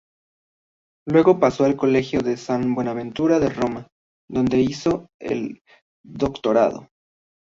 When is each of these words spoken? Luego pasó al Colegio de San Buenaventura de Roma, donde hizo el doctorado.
Luego 1.05 1.39
pasó 1.39 1.63
al 1.63 1.75
Colegio 1.75 2.21
de 2.21 2.35
San 2.35 2.73
Buenaventura 2.73 3.37
de 3.39 3.49
Roma, 3.51 3.87
donde 4.27 4.57
hizo 4.57 5.09
el 5.19 5.61
doctorado. 6.03 6.87